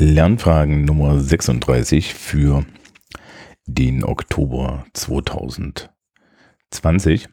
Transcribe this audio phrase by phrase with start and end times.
[0.00, 2.64] Lernfragen Nummer 36 für
[3.66, 7.28] den Oktober 2020.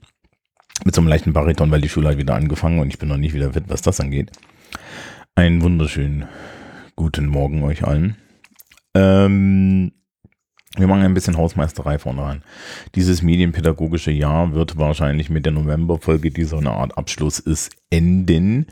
[0.83, 3.15] Mit so einem leichten Bariton, weil die Schule hat wieder angefangen und ich bin noch
[3.15, 4.33] nicht wieder fit, was das angeht.
[5.33, 6.25] Einen wunderschönen
[6.97, 8.17] guten Morgen euch allen.
[8.93, 9.93] Ähm,
[10.75, 12.43] wir machen ein bisschen Hausmeisterei vorne ran.
[12.95, 18.67] Dieses medienpädagogische Jahr wird wahrscheinlich mit der Novemberfolge, die so eine Art Abschluss ist, enden.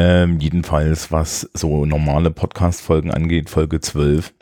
[0.00, 4.32] Ähm, jedenfalls, was so normale Podcast-Folgen angeht, Folge 12,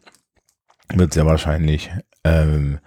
[0.92, 1.90] wird sehr wahrscheinlich
[2.24, 2.78] ähm,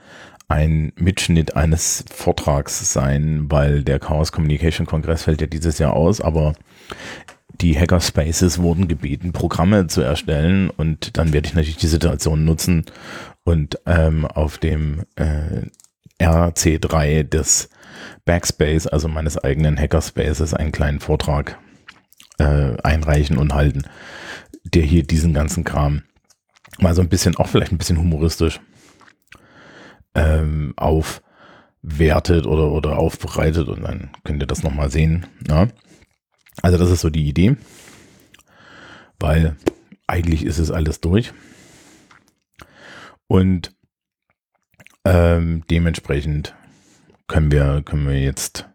[0.48, 6.22] ein Mitschnitt eines Vortrags sein, weil der Chaos Communication Kongress fällt ja dieses Jahr aus,
[6.22, 6.54] aber
[7.60, 12.86] die Hackerspaces wurden gebeten, Programme zu erstellen und dann werde ich natürlich die Situation nutzen
[13.46, 15.66] und ähm, auf dem äh,
[16.24, 17.72] RC3 des
[18.26, 21.58] Backspace, also meines eigenen Hackerspaces, einen kleinen Vortrag
[22.39, 23.84] äh, einreichen und halten,
[24.63, 26.03] der hier diesen ganzen Kram
[26.79, 28.59] mal so ein bisschen, auch vielleicht ein bisschen humoristisch
[30.15, 35.26] ähm, aufwertet oder, oder aufbereitet und dann könnt ihr das nochmal sehen.
[35.48, 35.68] Ja.
[36.62, 37.55] Also das ist so die Idee,
[39.20, 39.55] weil
[40.07, 41.34] eigentlich ist es alles durch.
[43.27, 43.74] Und
[45.05, 46.55] ähm, dementsprechend
[47.27, 48.68] können wir, können wir jetzt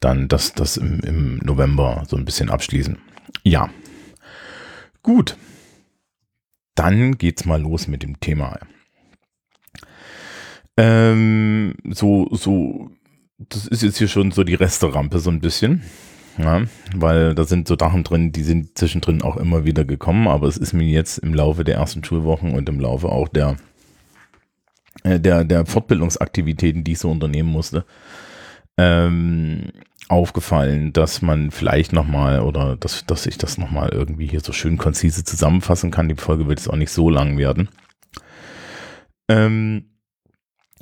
[0.00, 2.98] dann das, das im, im November so ein bisschen abschließen.
[3.42, 3.70] Ja.
[5.02, 5.36] Gut.
[6.74, 8.58] Dann geht's mal los mit dem Thema.
[10.76, 12.90] Ähm, so, so,
[13.38, 15.82] das ist jetzt hier schon so die Resterampe so ein bisschen.
[16.38, 16.62] Ja,
[16.94, 20.56] weil da sind so Sachen drin, die sind zwischendrin auch immer wieder gekommen, aber es
[20.56, 23.56] ist mir jetzt im Laufe der ersten Schulwochen und im Laufe auch der,
[25.02, 27.84] äh, der, der Fortbildungsaktivitäten, die ich so unternehmen musste,
[28.78, 29.72] ähm,
[30.08, 34.78] aufgefallen, dass man vielleicht nochmal oder dass, dass ich das nochmal irgendwie hier so schön
[34.78, 36.08] konzise zusammenfassen kann.
[36.08, 37.68] Die Folge wird jetzt auch nicht so lang werden.
[39.28, 39.90] Ähm,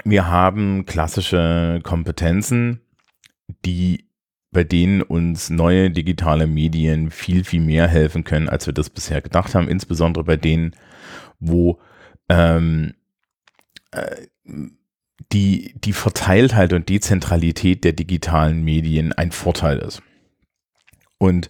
[0.05, 2.81] wir haben klassische Kompetenzen,
[3.65, 4.07] die
[4.53, 9.21] bei denen uns neue digitale Medien viel, viel mehr helfen können, als wir das bisher
[9.21, 9.69] gedacht haben.
[9.69, 10.77] Insbesondere bei denen,
[11.41, 11.81] wo
[12.29, 12.95] ähm,
[13.91, 14.27] äh,
[15.33, 20.03] die, die Verteiltheit und Dezentralität der digitalen Medien ein Vorteil ist.
[21.19, 21.49] Und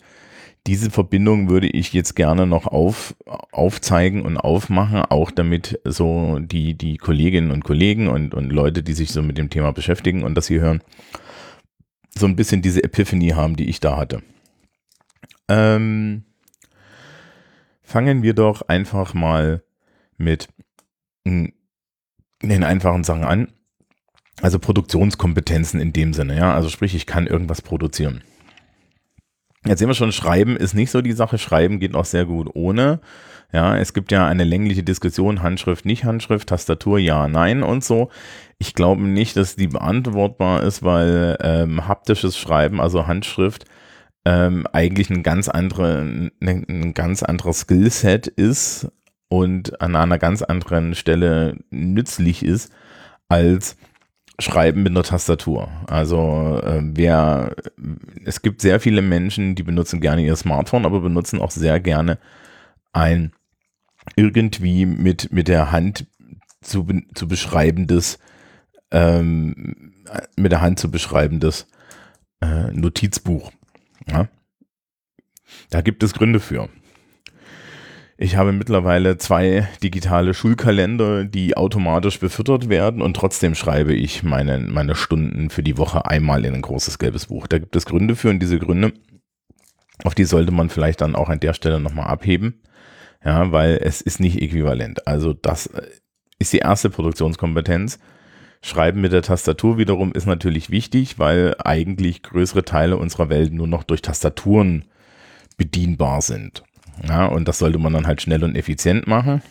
[0.66, 3.14] diese Verbindung würde ich jetzt gerne noch auf,
[3.52, 8.92] aufzeigen und aufmachen, auch damit so die, die Kolleginnen und Kollegen und, und Leute, die
[8.92, 10.82] sich so mit dem Thema beschäftigen und das hier hören,
[12.18, 14.22] so ein bisschen diese Epiphany haben, die ich da hatte.
[15.48, 16.24] Ähm,
[17.82, 19.62] fangen wir doch einfach mal
[20.16, 20.48] mit
[21.24, 21.52] den
[22.42, 23.52] einfachen Sachen an.
[24.42, 26.54] Also Produktionskompetenzen in dem Sinne, ja.
[26.54, 28.22] Also sprich, ich kann irgendwas produzieren.
[29.64, 31.38] Jetzt sehen wir schon, Schreiben ist nicht so die Sache.
[31.38, 33.00] Schreiben geht auch sehr gut ohne.
[33.52, 38.10] Ja, es gibt ja eine längliche Diskussion, Handschrift, nicht Handschrift, Tastatur, ja, nein und so.
[38.58, 43.64] Ich glaube nicht, dass die beantwortbar ist, weil ähm, haptisches Schreiben, also Handschrift,
[44.24, 48.88] ähm, eigentlich ein ganz andere, ein, ein ganz anderes Skillset ist
[49.28, 52.72] und an einer ganz anderen Stelle nützlich ist
[53.28, 53.76] als
[54.38, 55.68] Schreiben mit einer Tastatur.
[55.86, 57.56] Also äh, wer,
[58.24, 62.18] es gibt sehr viele Menschen, die benutzen gerne ihr Smartphone, aber benutzen auch sehr gerne
[62.92, 63.32] ein
[64.14, 66.06] irgendwie mit, mit der Hand
[66.60, 68.18] zu, zu beschreibendes,
[68.90, 69.94] ähm,
[70.36, 71.66] mit der Hand zu beschreibendes
[72.40, 73.52] äh, Notizbuch.
[74.06, 74.28] Ja?
[75.70, 76.68] Da gibt es Gründe für.
[78.18, 84.58] Ich habe mittlerweile zwei digitale Schulkalender, die automatisch befüttert werden und trotzdem schreibe ich meine,
[84.58, 87.46] meine Stunden für die Woche einmal in ein großes gelbes Buch.
[87.46, 88.94] Da gibt es Gründe für und diese Gründe,
[90.02, 92.62] auf die sollte man vielleicht dann auch an der Stelle nochmal abheben.
[93.22, 95.06] Ja, weil es ist nicht äquivalent.
[95.06, 95.82] Also das äh,
[96.38, 97.98] ist die erste Produktionskompetenz.
[98.62, 103.66] Schreiben mit der Tastatur wiederum ist natürlich wichtig, weil eigentlich größere Teile unserer Welt nur
[103.66, 104.86] noch durch Tastaturen
[105.56, 106.62] bedienbar sind.
[107.06, 109.42] Ja, und das sollte man dann halt schnell und effizient machen.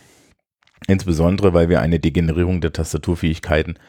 [0.87, 3.79] Insbesondere, weil wir eine Degenerierung der Tastaturfähigkeiten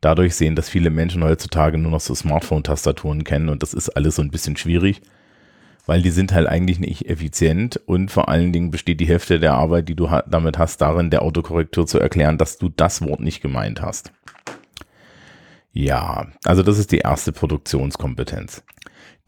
[0.00, 4.16] dadurch sehen, dass viele Menschen heutzutage nur noch so Smartphone-Tastaturen kennen und das ist alles
[4.16, 5.02] so ein bisschen schwierig,
[5.86, 9.54] weil die sind halt eigentlich nicht effizient und vor allen Dingen besteht die Hälfte der
[9.54, 13.40] Arbeit, die du damit hast, darin, der Autokorrektur zu erklären, dass du das Wort nicht
[13.40, 14.12] gemeint hast.
[15.72, 18.62] Ja, also das ist die erste Produktionskompetenz.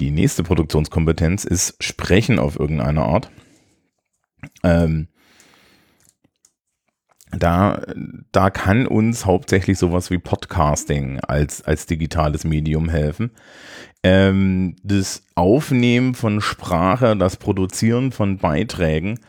[0.00, 3.30] Die nächste Produktionskompetenz ist Sprechen auf irgendeine Art.
[4.62, 5.08] Ähm,
[7.30, 7.82] da,
[8.32, 13.30] da kann uns hauptsächlich sowas wie Podcasting als, als digitales Medium helfen.
[14.02, 19.20] Ähm, das Aufnehmen von Sprache, das Produzieren von Beiträgen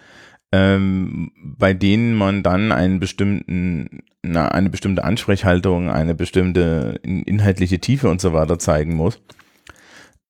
[0.51, 8.09] ähm, bei denen man dann einen bestimmten, na, eine bestimmte Ansprechhaltung, eine bestimmte inhaltliche Tiefe
[8.09, 9.21] und so weiter zeigen muss.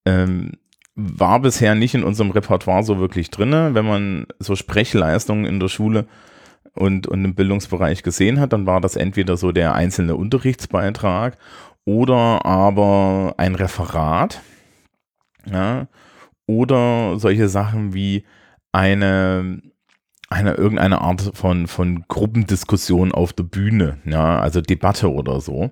[0.06, 0.52] Ähm,
[1.00, 3.52] war bisher nicht in unserem Repertoire so wirklich drin.
[3.52, 6.06] Wenn man so Sprechleistungen in der Schule
[6.76, 11.38] und, und im Bildungsbereich gesehen hat, dann war das entweder so der einzelne Unterrichtsbeitrag
[11.86, 14.42] oder aber ein Referat.
[15.50, 15.88] Ja,
[16.46, 18.26] oder solche Sachen wie
[18.72, 19.62] eine,
[20.30, 25.72] eine irgendeine Art von, von Gruppendiskussion auf der Bühne, ja, also Debatte oder so.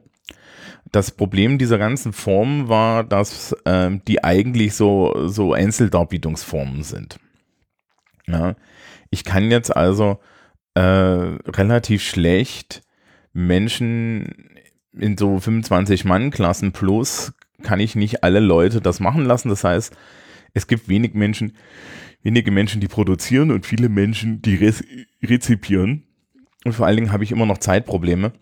[0.91, 7.19] Das Problem dieser ganzen Formen war, dass ähm, die eigentlich so, so Einzeldarbietungsformen sind.
[8.27, 8.55] Ja,
[9.09, 10.19] ich kann jetzt also
[10.73, 12.81] äh, relativ schlecht
[13.33, 14.59] Menschen
[14.93, 17.33] in so 25-Mann-Klassen plus
[17.63, 19.49] kann ich nicht alle Leute das machen lassen.
[19.49, 19.95] Das heißt,
[20.53, 21.53] es gibt wenig Menschen,
[22.21, 24.55] wenige Menschen, die produzieren und viele Menschen, die
[25.23, 26.03] rezipieren.
[26.65, 28.33] Und vor allen Dingen habe ich immer noch Zeitprobleme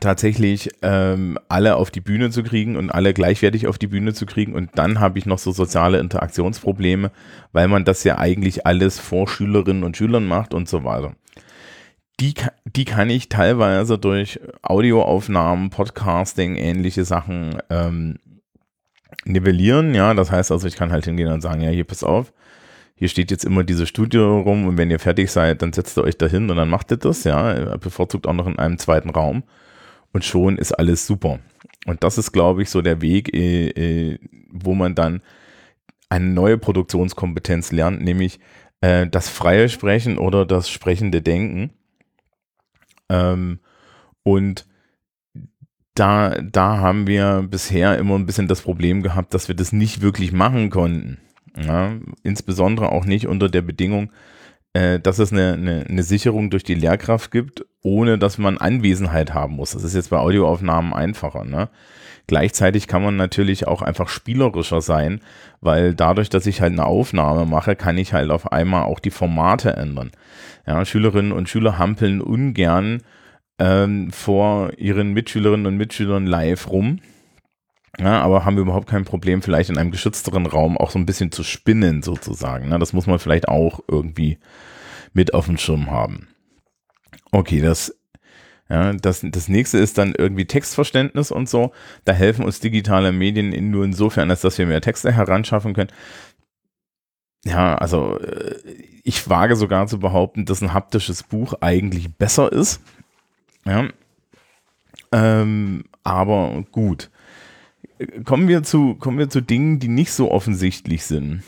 [0.00, 4.26] tatsächlich ähm, alle auf die Bühne zu kriegen und alle gleichwertig auf die Bühne zu
[4.26, 4.54] kriegen.
[4.54, 7.10] Und dann habe ich noch so soziale Interaktionsprobleme,
[7.52, 11.14] weil man das ja eigentlich alles vor Schülerinnen und Schülern macht und so weiter.
[12.20, 12.34] Die,
[12.64, 18.18] die kann ich teilweise durch Audioaufnahmen, Podcasting, ähnliche Sachen ähm,
[19.24, 19.94] nivellieren.
[19.94, 22.32] Ja, das heißt also, ich kann halt hingehen und sagen, ja, hier pass auf,
[22.94, 26.04] hier steht jetzt immer diese Studio rum und wenn ihr fertig seid, dann setzt ihr
[26.04, 29.42] euch dahin und dann macht ihr das, ja, bevorzugt auch noch in einem zweiten Raum
[30.16, 31.40] und schon ist alles super.
[31.84, 34.18] Und das ist, glaube ich, so der Weg, äh, äh,
[34.50, 35.20] wo man dann
[36.08, 38.40] eine neue Produktionskompetenz lernt, nämlich
[38.80, 41.70] äh, das freie Sprechen oder das sprechende Denken.
[43.10, 43.58] Ähm,
[44.22, 44.66] und
[45.92, 50.00] da, da haben wir bisher immer ein bisschen das Problem gehabt, dass wir das nicht
[50.00, 51.18] wirklich machen konnten.
[51.58, 51.92] Ja,
[52.22, 54.10] insbesondere auch nicht unter der Bedingung,
[55.00, 59.54] dass es eine, eine, eine, Sicherung durch die Lehrkraft gibt, ohne dass man Anwesenheit haben
[59.54, 59.72] muss.
[59.72, 61.44] Das ist jetzt bei Audioaufnahmen einfacher.
[61.44, 61.68] Ne?
[62.26, 65.20] Gleichzeitig kann man natürlich auch einfach spielerischer sein,
[65.60, 69.10] weil dadurch, dass ich halt eine Aufnahme mache, kann ich halt auf einmal auch die
[69.10, 70.10] Formate ändern.
[70.66, 73.02] Ja, Schülerinnen und Schüler hampeln ungern
[73.58, 76.98] ähm, vor ihren Mitschülerinnen und Mitschülern live rum.
[77.98, 81.06] Ja, aber haben wir überhaupt kein Problem, vielleicht in einem geschützteren Raum auch so ein
[81.06, 82.68] bisschen zu spinnen, sozusagen.
[82.68, 82.78] Ne?
[82.78, 84.38] Das muss man vielleicht auch irgendwie
[85.14, 86.28] mit auf dem Schirm haben.
[87.32, 87.96] Okay, das,
[88.68, 91.72] ja, das, das nächste ist dann irgendwie Textverständnis und so.
[92.04, 95.90] Da helfen uns digitale Medien in, nur insofern, als dass wir mehr Texte heranschaffen können.
[97.44, 98.60] Ja, also äh,
[99.04, 102.82] ich wage sogar zu behaupten, dass ein haptisches Buch eigentlich besser ist.
[103.64, 103.88] Ja.
[105.12, 107.10] Ähm, aber gut
[108.24, 111.42] kommen wir zu, kommen wir zu Dingen, die nicht so offensichtlich sind.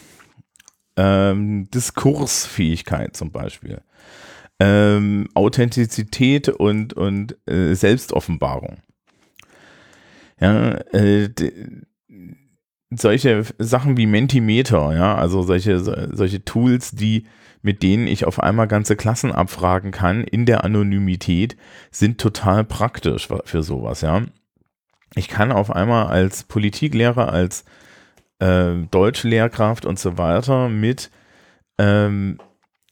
[0.96, 3.80] Ähm, Diskursfähigkeit zum Beispiel.
[4.60, 8.78] Ähm, Authentizität und, und äh, Selbstoffenbarung.
[10.40, 11.30] Ja, äh,
[12.90, 17.26] solche Sachen wie Mentimeter, ja, also solche, solche Tools, die,
[17.60, 21.56] mit denen ich auf einmal ganze Klassen abfragen kann in der Anonymität,
[21.90, 24.24] sind total praktisch für sowas, ja
[25.18, 27.64] ich kann auf einmal als Politiklehrer, als
[28.38, 31.10] äh, Deutschlehrkraft und so weiter mit,
[31.76, 32.38] ähm,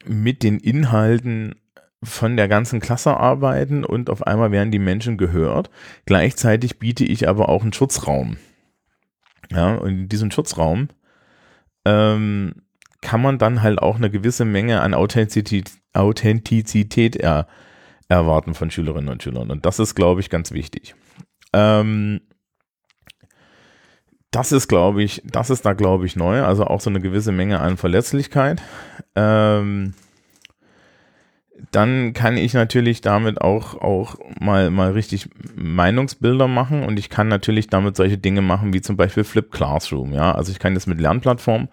[0.04, 1.54] mit den Inhalten
[2.02, 5.70] von der ganzen Klasse arbeiten und auf einmal werden die Menschen gehört.
[6.04, 8.36] Gleichzeitig biete ich aber auch einen Schutzraum.
[9.50, 10.88] Ja, und in diesem Schutzraum
[11.84, 12.54] ähm,
[13.00, 17.46] kann man dann halt auch eine gewisse Menge an Authentizität, Authentizität er,
[18.08, 19.50] erwarten von Schülerinnen und Schülern.
[19.50, 20.96] Und das ist, glaube ich, ganz wichtig.
[21.56, 22.20] Ähm,
[24.30, 26.42] das ist, glaube ich, das ist da, glaube ich, neu.
[26.42, 28.60] Also auch so eine gewisse Menge an Verletzlichkeit.
[29.14, 29.94] Ähm,
[31.70, 37.28] dann kann ich natürlich damit auch, auch mal, mal richtig Meinungsbilder machen und ich kann
[37.28, 40.12] natürlich damit solche Dinge machen wie zum Beispiel Flip Classroom.
[40.12, 41.68] Ja, also ich kann jetzt mit Lernplattformen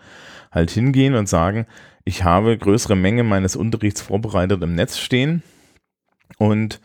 [0.53, 1.65] halt hingehen und sagen,
[2.05, 5.43] ich habe größere Menge meines Unterrichts vorbereitet im Netz stehen
[6.37, 6.79] und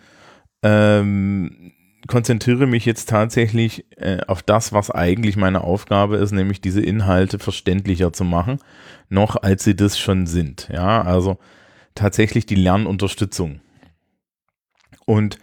[0.64, 1.72] ähm,
[2.08, 7.38] konzentriere mich jetzt tatsächlich äh, auf das, was eigentlich meine Aufgabe ist, nämlich diese Inhalte
[7.38, 8.58] verständlicher zu machen,
[9.08, 10.68] noch als sie das schon sind.
[10.72, 11.38] Ja, also
[11.94, 13.60] tatsächlich die Lernunterstützung.
[15.06, 15.38] Und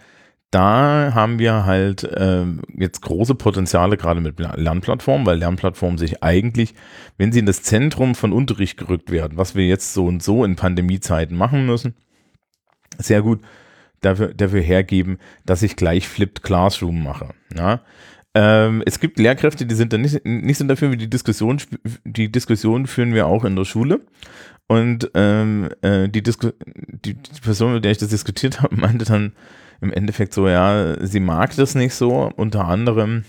[0.50, 2.44] da haben wir halt äh,
[2.76, 6.74] jetzt große Potenziale gerade mit Lernplattformen, weil Lernplattformen sich eigentlich,
[7.18, 10.44] wenn sie in das Zentrum von Unterricht gerückt werden, was wir jetzt so und so
[10.44, 11.94] in Pandemiezeiten machen müssen,
[12.98, 13.40] sehr gut
[14.06, 17.30] dafür, dafür hergeben, dass ich gleich Flipped Classroom mache.
[17.54, 17.80] Ja?
[18.34, 21.58] Ähm, es gibt Lehrkräfte, die sind da nicht, nicht so dafür, wie die Diskussion,
[22.04, 24.02] die Diskussion führen wir auch in der Schule.
[24.68, 29.32] Und ähm, äh, die, die, die Person, mit der ich das diskutiert habe, meinte dann
[29.80, 33.24] im Endeffekt so, ja, sie mag das nicht so, unter anderem,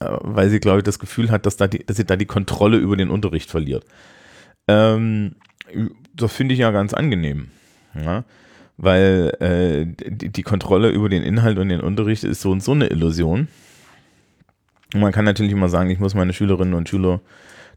[0.00, 2.26] äh, weil sie, glaube ich, das Gefühl hat, dass, da die, dass sie da die
[2.26, 3.84] Kontrolle über den Unterricht verliert.
[4.68, 5.36] Ähm,
[6.14, 7.50] das finde ich ja ganz angenehm.
[7.94, 8.24] Ja?
[8.82, 12.86] Weil äh, die, Kontrolle über den Inhalt und den Unterricht ist so und so eine
[12.86, 13.48] Illusion.
[14.94, 17.20] Und man kann natürlich immer sagen, ich muss meine Schülerinnen und Schüler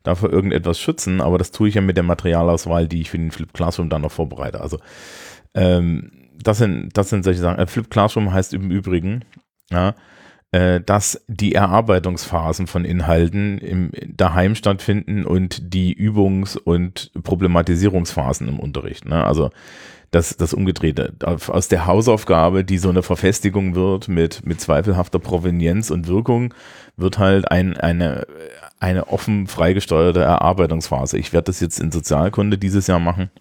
[0.04, 3.32] dafür irgendetwas schützen, aber das tue ich ja mit der Materialauswahl, die ich für den
[3.32, 4.62] Flip Classroom dann noch vorbereite.
[4.62, 4.80] Also
[5.54, 7.60] ähm, das sind, das sind solche Sachen.
[7.60, 9.26] Äh, Flip Classroom heißt im Übrigen,
[9.72, 9.96] ja,
[10.86, 19.06] dass die Erarbeitungsphasen von Inhalten im daheim stattfinden und die Übungs- und Problematisierungsphasen im Unterricht.
[19.06, 19.24] Ne?
[19.24, 19.50] Also
[20.14, 21.14] das, das Umgedrehte.
[21.24, 26.54] Aus der Hausaufgabe, die so eine Verfestigung wird mit, mit zweifelhafter Provenienz und Wirkung,
[26.98, 28.28] wird halt ein, eine,
[28.80, 31.18] eine offen freigesteuerte Erarbeitungsphase.
[31.18, 33.32] Ich werde das jetzt in Sozialkunde dieses Jahr machen.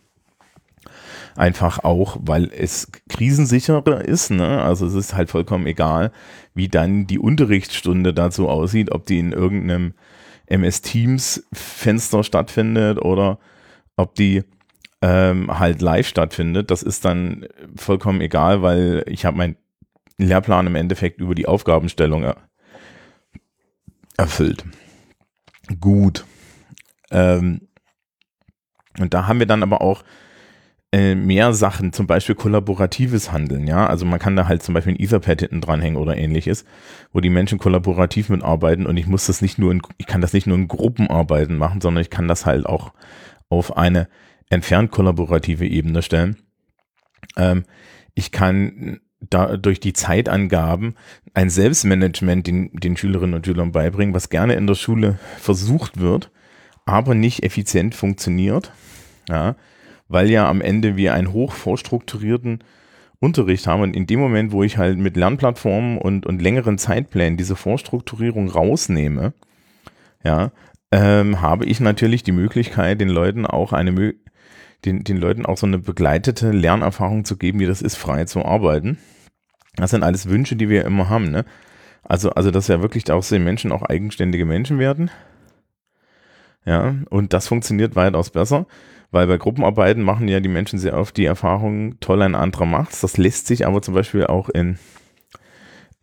[1.37, 4.31] Einfach auch, weil es krisensicherer ist.
[4.31, 4.63] Ne?
[4.63, 6.13] Also es ist halt vollkommen egal,
[6.55, 9.95] wie dann die Unterrichtsstunde dazu aussieht, ob die in irgendeinem
[10.47, 13.39] MS Teams Fenster stattfindet oder
[13.97, 14.45] ob die
[15.01, 16.71] ähm, halt live stattfindet.
[16.71, 17.47] Das ist dann
[17.77, 19.57] vollkommen egal, weil ich habe meinen
[20.19, 22.37] Lehrplan im Endeffekt über die Aufgabenstellung er
[24.19, 24.65] erfüllt
[25.81, 26.25] gut.
[27.11, 27.69] Ähm,
[28.99, 30.03] und da haben wir dann aber auch
[30.93, 33.87] äh, mehr Sachen, zum Beispiel kollaboratives Handeln, ja.
[33.87, 36.67] Also man kann da halt zum Beispiel ein Etherpad hinten dranhängen oder ähnliches,
[37.13, 40.35] wo die Menschen kollaborativ mitarbeiten und ich muss das nicht nur in, ich kann das
[40.35, 42.93] nicht nur in Gruppenarbeiten machen, sondern ich kann das halt auch
[43.49, 44.09] auf eine
[44.51, 46.37] entfernt kollaborative Ebene stellen.
[47.39, 47.65] Ähm,
[48.15, 50.95] ich kann da durch die Zeitangaben
[51.33, 56.31] ein Selbstmanagement den, den Schülerinnen und Schülern beibringen, was gerne in der Schule versucht wird,
[56.85, 58.73] aber nicht effizient funktioniert.
[59.29, 59.57] Ja,
[60.13, 62.63] weil ja am Ende wir einen hoch vorstrukturierten
[63.19, 67.37] Unterricht haben und in dem Moment, wo ich halt mit Lernplattformen und, und längeren Zeitplänen
[67.37, 69.33] diese Vorstrukturierung rausnehme,
[70.25, 70.51] ja,
[70.91, 74.15] ähm, habe ich natürlich die Möglichkeit, den Leuten auch eine
[74.85, 78.45] den, den Leuten auch so eine begleitete Lernerfahrung zu geben, wie das ist, frei zu
[78.45, 78.99] arbeiten.
[79.77, 81.45] Das sind alles Wünsche, die wir immer haben, ne?
[82.03, 85.11] Also, also, dass ja wirklich auch so die Menschen auch eigenständige Menschen werden.
[86.65, 88.67] Ja, und das funktioniert weitaus besser,
[89.13, 93.03] weil bei Gruppenarbeiten machen ja die Menschen sehr oft die Erfahrung, toll, ein anderer macht's.
[93.03, 94.79] Das lässt sich aber zum Beispiel auch in,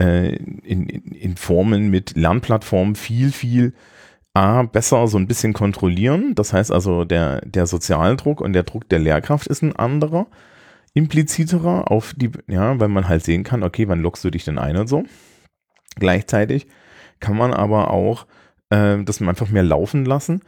[0.02, 3.74] äh, in, in Formen mit Lernplattformen viel, viel
[4.36, 6.36] A, besser so ein bisschen kontrollieren.
[6.36, 10.28] Das heißt also, der, der Sozialdruck und der Druck der Lehrkraft ist ein anderer
[10.94, 14.58] impliziterer auf die, ja, weil man halt sehen kann, okay, wann lockst du dich denn
[14.58, 15.04] ein und so.
[15.96, 16.68] Gleichzeitig
[17.20, 18.26] kann man aber auch
[18.70, 20.42] äh, das einfach mehr laufen lassen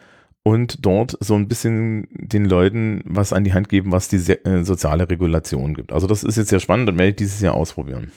[0.43, 4.63] und dort so ein bisschen den Leuten was an die Hand geben, was die äh,
[4.63, 5.91] soziale Regulation gibt.
[5.91, 8.11] Also das ist jetzt sehr spannend und werde ich dieses Jahr ausprobieren.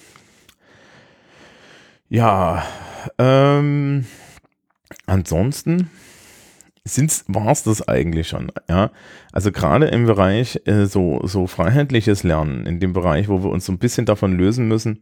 [2.08, 2.64] Ja,
[3.18, 4.06] ähm,
[5.06, 5.90] ansonsten
[7.28, 8.52] war es das eigentlich schon.
[8.68, 8.90] Ja?
[9.32, 13.64] Also gerade im Bereich äh, so, so freiheitliches Lernen, in dem Bereich, wo wir uns
[13.64, 15.00] so ein bisschen davon lösen müssen,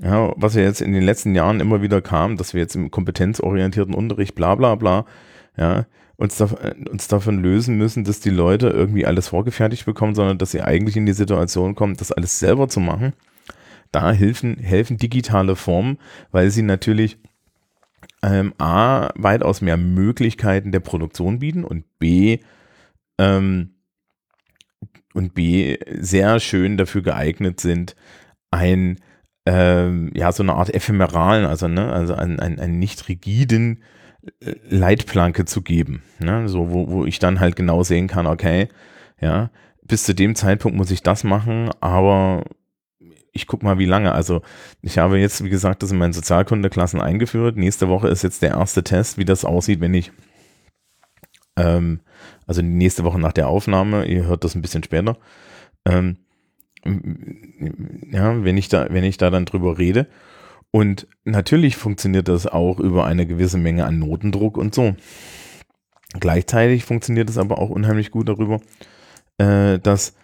[0.00, 2.90] ja, was ja jetzt in den letzten Jahren immer wieder kam, dass wir jetzt im
[2.90, 5.06] kompetenzorientierten Unterricht bla bla bla,
[5.56, 6.48] ja, uns, da,
[6.90, 10.96] uns davon lösen müssen, dass die Leute irgendwie alles vorgefertigt bekommen, sondern dass sie eigentlich
[10.96, 13.14] in die Situation kommen, das alles selber zu machen.
[13.90, 15.98] Da helfen, helfen digitale Formen,
[16.30, 17.18] weil sie natürlich
[18.22, 22.38] ähm, A, weitaus mehr Möglichkeiten der Produktion bieten und B,
[23.18, 23.70] ähm,
[25.14, 27.94] und B, sehr schön dafür geeignet sind,
[28.50, 28.98] ein,
[29.46, 33.93] ähm, ja, so eine Art ephemeralen, also, ne, also einen, einen, einen nicht rigiden äh,
[34.68, 38.68] Leitplanke zu geben, ne, so, wo, wo ich dann halt genau sehen kann, okay,
[39.20, 39.50] ja,
[39.82, 42.44] bis zu dem Zeitpunkt muss ich das machen, aber
[43.34, 44.12] ich guck mal, wie lange.
[44.12, 44.42] Also
[44.80, 47.56] ich habe jetzt, wie gesagt, das in meinen Sozialkundeklassen eingeführt.
[47.56, 50.12] Nächste Woche ist jetzt der erste Test, wie das aussieht, wenn ich,
[51.56, 52.00] ähm,
[52.46, 55.18] also nächste Woche nach der Aufnahme, ihr hört das ein bisschen später,
[55.84, 56.18] ähm,
[58.12, 60.06] ja, wenn ich da, wenn ich da dann drüber rede.
[60.74, 64.96] Und natürlich funktioniert das auch über eine gewisse Menge an Notendruck und so.
[66.18, 68.60] Gleichzeitig funktioniert es aber auch unheimlich gut darüber,
[69.38, 70.16] äh, dass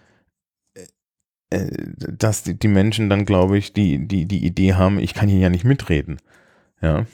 [1.50, 5.28] äh, dass die, die Menschen dann, glaube ich, die, die, die Idee haben, ich kann
[5.28, 6.16] hier ja nicht mitreden.
[6.82, 7.06] Ja.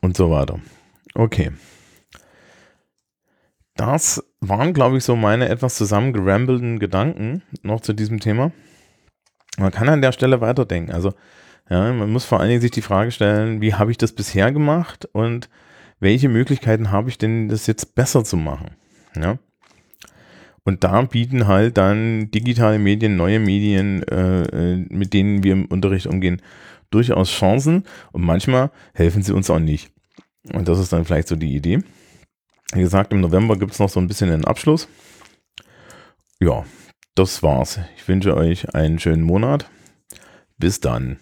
[0.00, 0.58] Und so weiter.
[1.14, 1.52] Okay.
[3.76, 8.50] Das waren, glaube ich, so meine etwas zusammengerambelten Gedanken noch zu diesem Thema.
[9.58, 10.90] Man kann an der Stelle weiterdenken.
[10.90, 11.14] Also,
[11.68, 14.52] ja, man muss vor allen Dingen sich die Frage stellen, wie habe ich das bisher
[14.52, 15.48] gemacht und
[15.98, 18.70] welche Möglichkeiten habe ich denn, das jetzt besser zu machen?
[19.16, 19.38] Ja.
[20.64, 25.66] Und da bieten halt dann digitale Medien, neue Medien, äh, äh, mit denen wir im
[25.66, 26.42] Unterricht umgehen,
[26.90, 27.84] durchaus Chancen.
[28.12, 29.92] Und manchmal helfen sie uns auch nicht.
[30.52, 31.80] Und das ist dann vielleicht so die Idee.
[32.72, 34.88] Wie gesagt, im November gibt es noch so ein bisschen einen Abschluss.
[36.40, 36.64] Ja,
[37.14, 37.78] das war's.
[37.96, 39.70] Ich wünsche euch einen schönen Monat.
[40.58, 41.18] Bis dann.